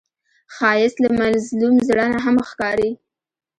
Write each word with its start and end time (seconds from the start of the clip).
ښایست 0.55 0.97
له 1.03 1.09
مظلوم 1.19 1.75
زړه 1.87 2.05
نه 2.13 2.19
هم 2.25 2.35
ښکاري 2.49 2.91